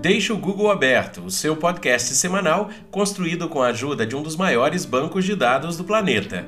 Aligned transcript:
Deixe 0.00 0.32
o 0.32 0.38
Google 0.38 0.70
aberto, 0.70 1.24
o 1.24 1.30
seu 1.30 1.56
podcast 1.56 2.14
semanal 2.14 2.70
construído 2.88 3.48
com 3.48 3.60
a 3.60 3.68
ajuda 3.68 4.06
de 4.06 4.14
um 4.14 4.22
dos 4.22 4.36
maiores 4.36 4.84
bancos 4.84 5.24
de 5.24 5.34
dados 5.34 5.76
do 5.76 5.82
planeta. 5.82 6.46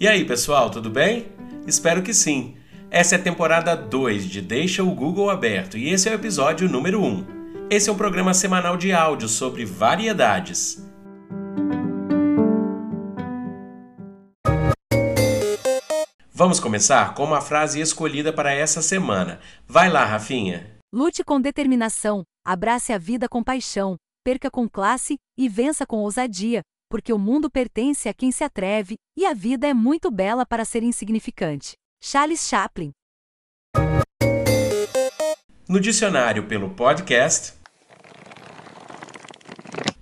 E 0.00 0.08
aí, 0.08 0.24
pessoal, 0.24 0.70
tudo 0.70 0.88
bem? 0.88 1.26
Espero 1.66 2.02
que 2.02 2.14
sim. 2.14 2.56
Essa 2.90 3.16
é 3.16 3.18
a 3.18 3.22
temporada 3.22 3.76
2 3.76 4.24
de 4.24 4.40
Deixa 4.40 4.82
o 4.82 4.94
Google 4.94 5.28
aberto 5.28 5.76
e 5.76 5.90
esse 5.90 6.08
é 6.08 6.12
o 6.12 6.14
episódio 6.14 6.70
número 6.70 7.02
1. 7.04 7.68
Esse 7.68 7.90
é 7.90 7.92
um 7.92 7.96
programa 7.96 8.32
semanal 8.32 8.78
de 8.78 8.90
áudio 8.94 9.28
sobre 9.28 9.66
variedades. 9.66 10.82
Vamos 16.32 16.58
começar 16.58 17.12
com 17.12 17.24
uma 17.24 17.42
frase 17.42 17.78
escolhida 17.78 18.32
para 18.32 18.54
essa 18.54 18.80
semana. 18.80 19.38
Vai 19.68 19.90
lá, 19.90 20.04
Rafinha. 20.04 20.66
Lute 20.94 21.22
com 21.22 21.38
determinação, 21.38 22.24
abrace 22.46 22.92
a 22.92 22.98
vida 22.98 23.28
com 23.28 23.42
paixão, 23.42 23.96
perca 24.24 24.48
com 24.48 24.68
classe 24.68 25.16
e 25.36 25.48
vença 25.48 25.84
com 25.84 25.96
ousadia, 25.96 26.62
porque 26.88 27.12
o 27.12 27.18
mundo 27.18 27.50
pertence 27.50 28.08
a 28.08 28.14
quem 28.14 28.30
se 28.30 28.44
atreve 28.44 28.94
e 29.18 29.26
a 29.26 29.34
vida 29.34 29.66
é 29.66 29.74
muito 29.74 30.12
bela 30.12 30.46
para 30.46 30.64
ser 30.64 30.84
insignificante. 30.84 31.72
Charles 32.00 32.48
Chaplin. 32.48 32.92
No 35.68 35.80
dicionário 35.80 36.46
pelo 36.46 36.70
podcast, 36.70 37.54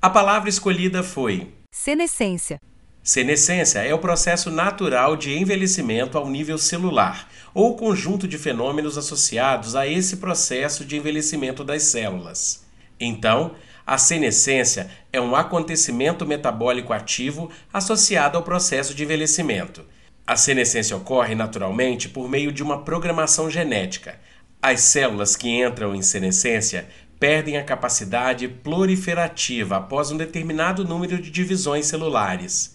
a 0.02 0.10
palavra 0.10 0.50
escolhida 0.50 1.02
foi 1.02 1.50
senescência. 1.72 2.60
Senescência 3.06 3.80
é 3.80 3.92
o 3.92 3.98
processo 3.98 4.50
natural 4.50 5.14
de 5.14 5.36
envelhecimento 5.36 6.16
ao 6.16 6.26
nível 6.26 6.56
celular, 6.56 7.28
ou 7.52 7.76
conjunto 7.76 8.26
de 8.26 8.38
fenômenos 8.38 8.96
associados 8.96 9.76
a 9.76 9.86
esse 9.86 10.16
processo 10.16 10.86
de 10.86 10.96
envelhecimento 10.96 11.62
das 11.62 11.82
células. 11.82 12.64
Então, 12.98 13.56
a 13.86 13.98
senescência 13.98 14.88
é 15.12 15.20
um 15.20 15.36
acontecimento 15.36 16.24
metabólico 16.24 16.94
ativo 16.94 17.50
associado 17.70 18.38
ao 18.38 18.42
processo 18.42 18.94
de 18.94 19.04
envelhecimento. 19.04 19.84
A 20.26 20.34
senescência 20.34 20.96
ocorre 20.96 21.34
naturalmente 21.34 22.08
por 22.08 22.26
meio 22.26 22.50
de 22.50 22.62
uma 22.62 22.84
programação 22.84 23.50
genética. 23.50 24.18
As 24.62 24.80
células 24.80 25.36
que 25.36 25.50
entram 25.50 25.94
em 25.94 26.00
senescência 26.00 26.88
perdem 27.20 27.58
a 27.58 27.64
capacidade 27.64 28.48
proliferativa 28.48 29.76
após 29.76 30.10
um 30.10 30.16
determinado 30.16 30.86
número 30.86 31.20
de 31.20 31.30
divisões 31.30 31.84
celulares. 31.84 32.73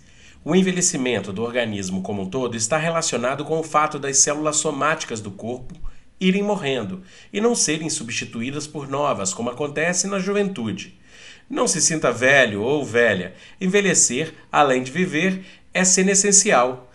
O 0.49 0.55
envelhecimento 0.55 1.31
do 1.31 1.43
organismo 1.43 2.01
como 2.01 2.23
um 2.23 2.25
todo 2.27 2.57
está 2.57 2.75
relacionado 2.75 3.45
com 3.45 3.59
o 3.59 3.63
fato 3.63 3.99
das 3.99 4.17
células 4.17 4.55
somáticas 4.55 5.21
do 5.21 5.29
corpo 5.29 5.75
irem 6.19 6.41
morrendo 6.41 7.03
e 7.31 7.39
não 7.39 7.53
serem 7.53 7.87
substituídas 7.87 8.65
por 8.65 8.89
novas, 8.89 9.31
como 9.31 9.51
acontece 9.51 10.07
na 10.07 10.17
juventude. 10.17 10.99
Não 11.47 11.67
se 11.67 11.79
sinta 11.79 12.11
velho 12.11 12.63
ou 12.63 12.83
velha. 12.83 13.35
Envelhecer, 13.61 14.33
além 14.51 14.81
de 14.81 14.91
viver, 14.91 15.45
é 15.71 15.83
sendo 15.83 16.09
essencial. 16.09 16.91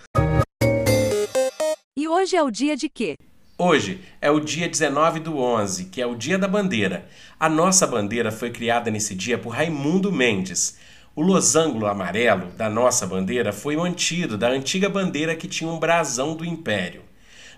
E 1.97 2.08
hoje 2.08 2.34
é 2.34 2.42
o 2.42 2.50
dia 2.50 2.77
de 2.77 2.88
quê? 2.88 3.16
Hoje 3.56 4.00
é 4.20 4.32
o 4.32 4.41
dia 4.41 4.69
19 4.69 5.20
do 5.20 5.38
11, 5.38 5.84
que 5.84 6.02
é 6.02 6.06
o 6.06 6.16
dia 6.16 6.36
da 6.36 6.48
bandeira. 6.48 7.08
A 7.38 7.48
nossa 7.48 7.86
bandeira 7.86 8.32
foi 8.32 8.50
criada 8.50 8.91
nesse 8.91 9.14
dia 9.14 9.38
por 9.38 9.50
Raimundo 9.50 10.10
Mendes. 10.10 10.77
O 11.16 11.22
losango 11.22 11.86
amarelo 11.86 12.46
da 12.56 12.68
nossa 12.68 13.06
bandeira 13.06 13.52
foi 13.52 13.76
mantido 13.76 14.36
da 14.36 14.48
antiga 14.48 14.88
bandeira 14.88 15.36
que 15.36 15.46
tinha 15.46 15.70
um 15.70 15.78
brasão 15.78 16.34
do 16.34 16.44
Império. 16.44 17.02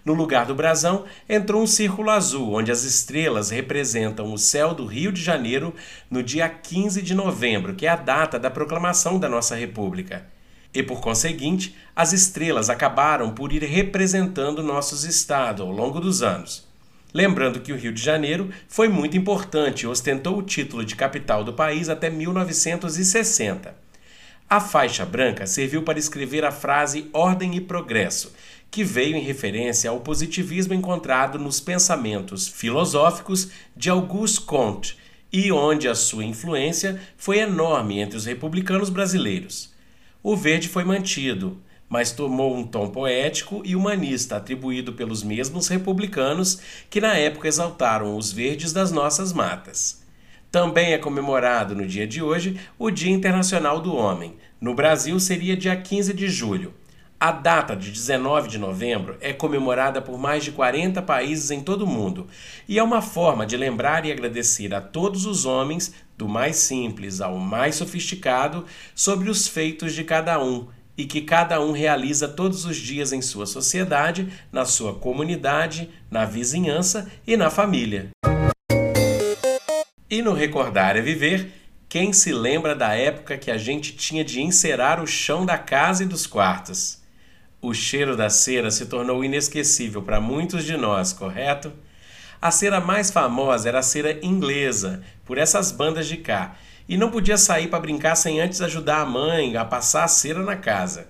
No 0.04 0.12
lugar 0.12 0.44
do 0.44 0.54
brasão 0.54 1.06
entrou 1.26 1.62
um 1.62 1.66
círculo 1.66 2.10
azul, 2.10 2.52
onde 2.52 2.70
as 2.70 2.84
estrelas 2.84 3.48
representam 3.48 4.30
o 4.30 4.36
céu 4.36 4.74
do 4.74 4.84
Rio 4.84 5.10
de 5.10 5.22
Janeiro 5.22 5.74
no 6.10 6.22
dia 6.22 6.46
15 6.50 7.00
de 7.00 7.14
novembro, 7.14 7.74
que 7.74 7.86
é 7.86 7.88
a 7.88 7.96
data 7.96 8.38
da 8.38 8.50
proclamação 8.50 9.18
da 9.18 9.27
nossa 9.27 9.56
República. 9.56 10.27
E 10.74 10.83
por 10.83 11.00
conseguinte, 11.00 11.74
as 11.95 12.12
estrelas 12.12 12.68
acabaram 12.68 13.30
por 13.30 13.55
ir 13.55 13.62
representando 13.62 14.62
nossos 14.62 15.02
estados 15.02 15.62
ao 15.62 15.72
longo 15.72 15.98
dos 15.98 16.22
anos. 16.22 16.65
Lembrando 17.16 17.60
que 17.60 17.72
o 17.72 17.77
Rio 17.77 17.94
de 17.94 18.02
Janeiro 18.02 18.50
foi 18.68 18.88
muito 18.88 19.16
importante 19.16 19.84
e 19.84 19.86
ostentou 19.86 20.36
o 20.36 20.42
título 20.42 20.84
de 20.84 20.94
capital 20.94 21.42
do 21.42 21.54
país 21.54 21.88
até 21.88 22.10
1960. 22.10 23.74
A 24.50 24.60
faixa 24.60 25.06
branca 25.06 25.46
serviu 25.46 25.82
para 25.82 25.98
escrever 25.98 26.44
a 26.44 26.52
frase 26.52 27.08
ordem 27.14 27.56
e 27.56 27.60
progresso, 27.62 28.34
que 28.70 28.84
veio 28.84 29.16
em 29.16 29.22
referência 29.22 29.88
ao 29.88 30.00
positivismo 30.00 30.74
encontrado 30.74 31.38
nos 31.38 31.58
pensamentos 31.58 32.48
filosóficos 32.48 33.48
de 33.74 33.88
Auguste 33.88 34.42
Comte 34.42 34.98
e 35.33 35.50
onde 35.50 35.88
a 35.88 35.94
sua 35.94 36.22
influência 36.22 37.00
foi 37.16 37.38
enorme 37.38 37.98
entre 37.98 38.18
os 38.18 38.27
republicanos 38.27 38.90
brasileiros. 38.90 39.72
O 40.22 40.36
verde 40.36 40.68
foi 40.68 40.84
mantido, 40.84 41.62
mas 41.89 42.13
tomou 42.13 42.55
um 42.57 42.64
tom 42.64 42.89
poético 42.89 43.63
e 43.64 43.77
humanista 43.77 44.36
atribuído 44.36 44.92
pelos 44.92 45.23
mesmos 45.23 45.69
republicanos 45.69 46.61
que 46.91 47.01
na 47.01 47.14
época 47.14 47.48
exaltaram 47.48 48.17
os 48.17 48.33
verdes 48.33 48.73
das 48.73 48.91
nossas 48.91 49.33
matas. 49.33 50.05
Também 50.51 50.92
é 50.92 50.98
comemorado 50.98 51.75
no 51.75 51.86
dia 51.86 52.07
de 52.07 52.23
hoje 52.23 52.58
o 52.79 52.91
Dia 52.91 53.11
Internacional 53.11 53.80
do 53.80 53.95
Homem. 53.95 54.36
No 54.61 54.75
Brasil 54.75 55.19
seria 55.20 55.57
dia 55.57 55.77
15 55.77 56.13
de 56.14 56.29
julho. 56.29 56.73
A 57.19 57.33
data 57.33 57.75
de 57.75 57.91
19 57.91 58.48
de 58.48 58.58
novembro 58.58 59.17
é 59.23 59.33
comemorada 59.33 60.02
por 60.02 60.19
mais 60.19 60.45
de 60.45 60.52
40 60.52 61.01
países 61.01 61.51
em 61.51 61.63
todo 61.63 61.83
o 61.83 61.86
mundo 61.86 62.27
e 62.69 62.79
é 62.79 62.83
uma 62.83 63.01
forma 63.01 63.46
de 63.46 63.57
lembrar 63.57 64.05
e 64.05 64.13
agradecer 64.13 64.75
a 64.75 64.83
todos 64.83 65.25
os 65.25 65.46
homens, 65.46 65.95
do 66.17 66.29
mais 66.29 66.57
simples 66.57 67.23
ao 67.23 67.39
mais 67.39 67.77
sofisticado, 67.77 68.67
sobre 68.95 69.30
os 69.30 69.48
feitos 69.48 69.95
de 69.95 70.05
cada 70.05 70.42
um 70.42 70.69
e 70.96 71.05
que 71.05 71.20
cada 71.20 71.61
um 71.61 71.73
realiza 71.73 72.27
todos 72.27 72.64
os 72.64 72.77
dias 72.77 73.12
em 73.12 73.20
sua 73.20 73.46
sociedade, 73.46 74.33
na 74.51 74.64
sua 74.64 74.95
comunidade, 74.95 75.90
na 76.11 76.24
vizinhança 76.24 77.11
e 77.27 77.36
na 77.36 77.51
família. 77.51 78.11
E 80.08 80.23
no 80.23 80.33
Recordar 80.33 80.96
é 80.96 81.01
Viver, 81.01 81.52
quem 81.89 82.12
se 82.12 82.33
lembra 82.33 82.74
da 82.74 82.95
época 82.95 83.36
que 83.36 83.51
a 83.51 83.58
gente 83.58 83.95
tinha 83.96 84.24
de 84.24 84.40
encerar 84.40 85.02
o 85.02 85.07
chão 85.07 85.45
da 85.45 85.58
casa 85.58 86.05
e 86.05 86.07
dos 86.07 86.27
quartos? 86.27 87.01
O 87.61 87.74
cheiro 87.74 88.17
da 88.17 88.30
cera 88.30 88.70
se 88.70 88.86
tornou 88.86 89.24
inesquecível 89.24 90.02
para 90.02 90.20
muitos 90.20 90.64
de 90.64 90.77
nós, 90.77 91.13
correto? 91.13 91.73
A 92.41 92.51
cera 92.51 92.80
mais 92.80 93.11
famosa 93.11 93.69
era 93.69 93.79
a 93.79 93.83
cera 93.83 94.19
inglesa, 94.24 95.02
por 95.24 95.39
essas 95.39 95.73
bandas 95.73 96.07
de 96.07 96.19
cá, 96.19 96.57
e 96.89 96.97
não 96.97 97.11
podia 97.11 97.36
sair 97.36 97.69
para 97.69 97.80
brincar 97.80 98.14
sem 98.14 98.41
antes 98.41 98.61
ajudar 98.61 99.01
a 99.01 99.07
mãe 99.07 99.57
a 99.57 99.64
passar 99.64 100.05
a 100.05 100.08
cera 100.08 100.42
na 100.42 100.57
casa. 100.57 101.08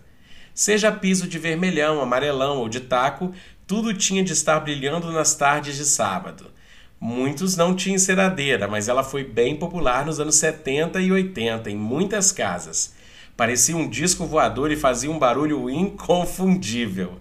Seja 0.55 0.91
piso 0.91 1.29
de 1.29 1.39
vermelhão, 1.39 2.01
amarelão 2.01 2.59
ou 2.59 2.69
de 2.69 2.81
taco, 2.81 3.35
tudo 3.67 3.93
tinha 3.93 4.25
de 4.25 4.33
estar 4.33 4.61
brilhando 4.61 5.13
nas 5.13 5.35
tardes 5.35 5.77
de 5.77 5.85
sábado. 5.85 6.51
Muitos 6.99 7.57
não 7.57 7.77
tinham 7.77 7.97
enceradeira, 7.97 8.67
mas 8.67 8.89
ela 8.89 9.05
foi 9.05 9.23
bem 9.23 9.57
popular 9.57 10.07
nos 10.07 10.19
anos 10.19 10.37
70 10.37 11.01
e 11.01 11.13
80 11.13 11.71
em 11.71 11.77
muitas 11.77 12.33
casas. 12.33 12.95
Parecia 13.37 13.77
um 13.77 13.87
disco 13.87 14.25
voador 14.25 14.73
e 14.73 14.77
fazia 14.77 15.11
um 15.11 15.19
barulho 15.19 15.69
inconfundível. 15.69 17.21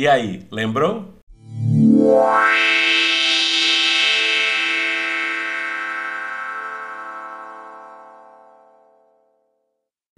E 0.00 0.06
aí, 0.06 0.46
lembrou? 0.52 1.18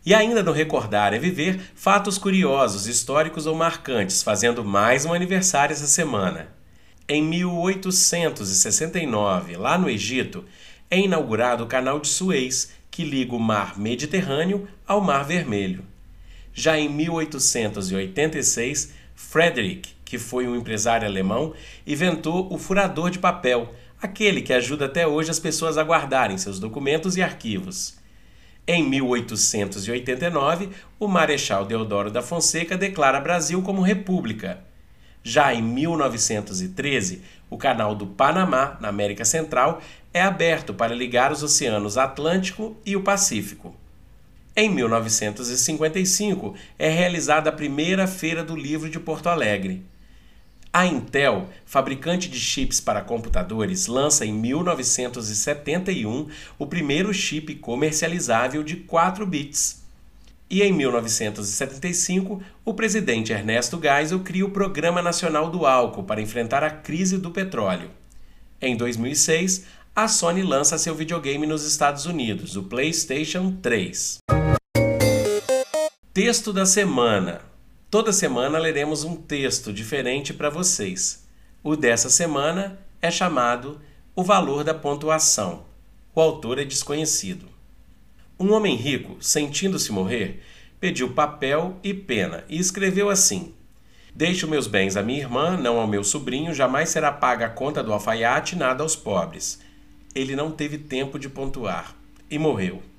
E 0.04 0.12
ainda 0.12 0.42
no 0.42 0.52
Recordar 0.52 1.14
é 1.14 1.18
Viver, 1.18 1.58
fatos 1.74 2.18
curiosos, 2.18 2.86
históricos 2.86 3.46
ou 3.46 3.54
marcantes, 3.54 4.22
fazendo 4.22 4.62
mais 4.62 5.06
um 5.06 5.14
aniversário 5.14 5.72
essa 5.72 5.86
semana. 5.86 6.48
Em 7.08 7.22
1869, 7.22 9.56
lá 9.56 9.78
no 9.78 9.88
Egito, 9.88 10.44
é 10.90 10.98
inaugurado 10.98 11.64
o 11.64 11.66
Canal 11.66 12.00
de 12.00 12.08
Suez, 12.08 12.70
que 12.90 13.02
liga 13.02 13.34
o 13.34 13.40
Mar 13.40 13.78
Mediterrâneo 13.78 14.68
ao 14.86 15.00
Mar 15.00 15.24
Vermelho. 15.24 15.86
Já 16.52 16.78
em 16.78 16.90
1886, 16.90 18.99
Frederick, 19.28 19.94
que 20.04 20.18
foi 20.18 20.48
um 20.48 20.56
empresário 20.56 21.06
alemão, 21.06 21.54
inventou 21.86 22.52
o 22.52 22.58
furador 22.58 23.10
de 23.10 23.20
papel, 23.20 23.72
aquele 24.02 24.42
que 24.42 24.52
ajuda 24.52 24.86
até 24.86 25.06
hoje 25.06 25.30
as 25.30 25.38
pessoas 25.38 25.78
a 25.78 25.84
guardarem 25.84 26.36
seus 26.36 26.58
documentos 26.58 27.16
e 27.16 27.22
arquivos. 27.22 27.96
Em 28.66 28.82
1889, 28.88 30.70
o 30.98 31.06
Marechal 31.06 31.64
Deodoro 31.64 32.10
da 32.10 32.22
Fonseca 32.22 32.76
declara 32.76 33.20
Brasil 33.20 33.62
como 33.62 33.82
república. 33.82 34.58
Já 35.22 35.54
em 35.54 35.62
1913, 35.62 37.22
o 37.48 37.56
Canal 37.56 37.94
do 37.94 38.08
Panamá, 38.08 38.78
na 38.80 38.88
América 38.88 39.24
Central, 39.24 39.80
é 40.12 40.20
aberto 40.20 40.74
para 40.74 40.94
ligar 40.94 41.30
os 41.30 41.42
oceanos 41.44 41.96
Atlântico 41.96 42.76
e 42.84 42.96
o 42.96 43.02
Pacífico. 43.02 43.79
Em 44.56 44.68
1955 44.68 46.54
é 46.78 46.88
realizada 46.88 47.50
a 47.50 47.52
primeira 47.52 48.06
Feira 48.06 48.42
do 48.42 48.56
Livro 48.56 48.90
de 48.90 48.98
Porto 48.98 49.28
Alegre. 49.28 49.82
A 50.72 50.86
Intel, 50.86 51.48
fabricante 51.64 52.28
de 52.28 52.38
chips 52.38 52.80
para 52.80 53.00
computadores, 53.00 53.86
lança 53.86 54.24
em 54.24 54.32
1971 54.32 56.28
o 56.58 56.66
primeiro 56.66 57.12
chip 57.14 57.54
comercializável 57.56 58.62
de 58.62 58.76
4 58.76 59.26
bits. 59.26 59.82
E 60.48 60.62
em 60.62 60.72
1975, 60.72 62.42
o 62.64 62.74
presidente 62.74 63.32
Ernesto 63.32 63.80
Geisel 63.80 64.20
cria 64.20 64.44
o 64.44 64.50
Programa 64.50 65.00
Nacional 65.00 65.48
do 65.48 65.64
Álcool 65.64 66.02
para 66.02 66.20
enfrentar 66.20 66.64
a 66.64 66.70
crise 66.70 67.18
do 67.18 67.30
petróleo. 67.30 67.90
Em 68.60 68.76
2006, 68.76 69.64
a 69.94 70.08
Sony 70.08 70.42
lança 70.42 70.76
seu 70.76 70.94
videogame 70.94 71.46
nos 71.46 71.64
Estados 71.64 72.04
Unidos, 72.04 72.56
o 72.56 72.64
PlayStation 72.64 73.56
3. 73.62 74.18
Texto 76.22 76.52
da 76.52 76.66
semana. 76.66 77.40
Toda 77.90 78.12
semana 78.12 78.58
leremos 78.58 79.04
um 79.04 79.16
texto 79.16 79.72
diferente 79.72 80.34
para 80.34 80.50
vocês. 80.50 81.26
O 81.64 81.74
dessa 81.74 82.10
semana 82.10 82.78
é 83.00 83.10
chamado 83.10 83.80
O 84.14 84.22
Valor 84.22 84.62
da 84.62 84.74
Pontuação. 84.74 85.64
O 86.14 86.20
autor 86.20 86.58
é 86.58 86.64
desconhecido. 86.66 87.46
Um 88.38 88.52
homem 88.52 88.76
rico, 88.76 89.16
sentindo-se 89.18 89.90
morrer, 89.90 90.42
pediu 90.78 91.14
papel 91.14 91.78
e 91.82 91.94
pena 91.94 92.44
e 92.50 92.58
escreveu 92.58 93.08
assim: 93.08 93.54
Deixo 94.14 94.46
meus 94.46 94.66
bens 94.66 94.98
à 94.98 95.02
minha 95.02 95.20
irmã, 95.20 95.56
não 95.56 95.80
ao 95.80 95.86
meu 95.86 96.04
sobrinho, 96.04 96.52
jamais 96.52 96.90
será 96.90 97.10
paga 97.10 97.46
a 97.46 97.50
conta 97.50 97.82
do 97.82 97.94
alfaiate, 97.94 98.56
nada 98.56 98.82
aos 98.82 98.94
pobres. 98.94 99.58
Ele 100.14 100.36
não 100.36 100.50
teve 100.50 100.76
tempo 100.76 101.18
de 101.18 101.30
pontuar 101.30 101.96
e 102.30 102.38
morreu. 102.38 102.89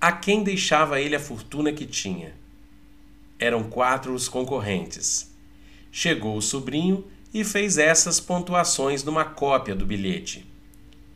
A 0.00 0.12
quem 0.12 0.44
deixava 0.44 1.00
ele 1.00 1.16
a 1.16 1.20
fortuna 1.20 1.72
que 1.72 1.84
tinha? 1.84 2.32
Eram 3.36 3.64
quatro 3.64 4.14
os 4.14 4.28
concorrentes. 4.28 5.28
Chegou 5.90 6.36
o 6.36 6.42
sobrinho 6.42 7.04
e 7.34 7.42
fez 7.42 7.78
essas 7.78 8.20
pontuações 8.20 9.02
numa 9.02 9.24
cópia 9.24 9.74
do 9.74 9.84
bilhete. 9.84 10.46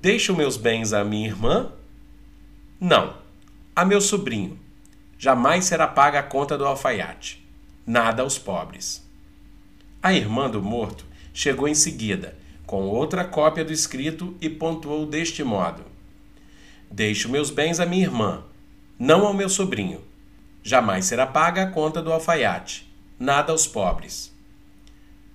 Deixo 0.00 0.34
meus 0.34 0.56
bens 0.56 0.92
à 0.92 1.04
minha 1.04 1.28
irmã? 1.28 1.70
Não. 2.80 3.16
A 3.74 3.84
meu 3.84 4.00
sobrinho. 4.00 4.58
Jamais 5.16 5.64
será 5.64 5.86
paga 5.86 6.18
a 6.18 6.22
conta 6.24 6.58
do 6.58 6.66
alfaiate. 6.66 7.46
Nada 7.86 8.22
aos 8.22 8.36
pobres. 8.36 9.08
A 10.02 10.12
irmã 10.12 10.50
do 10.50 10.60
morto 10.60 11.04
chegou 11.32 11.68
em 11.68 11.74
seguida, 11.74 12.36
com 12.66 12.88
outra 12.88 13.24
cópia 13.24 13.64
do 13.64 13.72
escrito 13.72 14.36
e 14.40 14.50
pontuou 14.50 15.06
deste 15.06 15.44
modo: 15.44 15.84
Deixo 16.90 17.28
meus 17.28 17.50
bens 17.50 17.78
à 17.78 17.86
minha 17.86 18.02
irmã, 18.02 18.42
não 18.98 19.26
ao 19.26 19.34
meu 19.34 19.48
sobrinho. 19.48 20.02
Jamais 20.62 21.06
será 21.06 21.26
paga 21.26 21.64
a 21.64 21.70
conta 21.70 22.00
do 22.00 22.12
alfaiate, 22.12 22.88
nada 23.18 23.52
aos 23.52 23.66
pobres. 23.66 24.32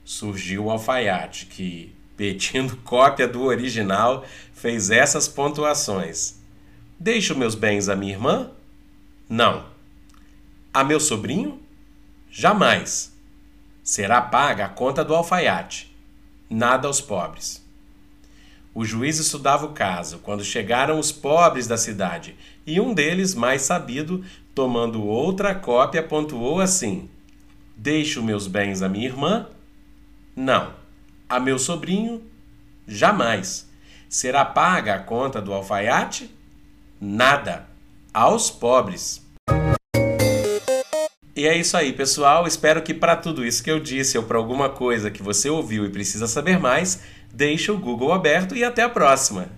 Surgiu 0.06 0.66
o 0.66 0.72
alfaiate, 0.72 1.48
que, 1.48 1.94
pedindo 2.16 2.78
cópia 2.86 3.28
do 3.28 3.44
original, 3.44 4.26
fez 4.54 4.90
essas 4.90 5.28
pontuações. 5.28 6.36
Deixo 7.00 7.38
meus 7.38 7.56
bens 7.56 7.90
à 7.90 7.96
minha 7.96 8.14
irmã? 8.14 8.52
Não. 9.30 9.66
A 10.74 10.84
meu 10.84 11.00
sobrinho? 11.00 11.62
Jamais. 12.32 13.14
Será 13.84 14.22
paga 14.22 14.66
a 14.66 14.70
conta 14.70 15.04
do 15.04 15.14
alfaiate, 15.14 15.96
nada 16.50 16.88
aos 16.88 17.02
pobres. 17.02 17.67
O 18.78 18.86
juiz 18.86 19.18
estudava 19.18 19.66
o 19.66 19.74
caso 19.74 20.20
quando 20.20 20.44
chegaram 20.44 21.00
os 21.00 21.12
pobres 21.12 21.66
da 21.66 21.78
cidade, 21.78 22.36
e 22.64 22.80
um 22.80 22.94
deles, 22.94 23.34
mais 23.34 23.64
sabido, 23.64 24.24
tomando 24.54 25.04
outra 25.04 25.56
cópia, 25.56 26.04
pontuou 26.04 26.62
assim: 26.62 27.10
Deixo 27.76 28.22
meus 28.22 28.46
bens 28.46 28.84
à 28.84 28.88
minha 28.88 29.08
irmã? 29.08 29.48
Não. 30.36 30.74
A 31.28 31.40
meu 31.40 31.58
sobrinho? 31.58 32.22
Jamais. 32.88 33.68
Será 34.08 34.46
paga 34.46 34.94
a 34.94 35.00
conta 35.00 35.42
do 35.42 35.56
alfaiate? 35.56 36.30
Nada. 37.02 37.66
Aos 38.14 38.52
pobres. 38.52 39.26
E 41.36 41.46
é 41.48 41.56
isso 41.56 41.78
aí, 41.78 41.94
pessoal. 41.94 42.48
Espero 42.48 42.82
que 42.82 42.96
para 42.96 43.16
tudo 43.16 43.46
isso 43.46 43.64
que 43.64 43.70
eu 43.70 43.80
disse 43.80 44.18
ou 44.18 44.24
para 44.24 44.40
alguma 44.40 44.70
coisa 44.70 45.12
que 45.12 45.22
você 45.22 45.48
ouviu 45.50 45.86
e 45.86 45.90
precisa 45.92 46.28
saber 46.28 46.60
mais, 46.60 47.02
deixe 47.34 47.72
o 47.72 47.78
Google 47.78 48.12
aberto 48.12 48.56
e 48.56 48.64
até 48.64 48.84
a 48.84 48.90
próxima. 48.90 49.57